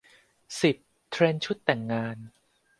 [0.61, 0.75] สิบ
[1.11, 2.17] เทรนด์ชุดแต่งงาน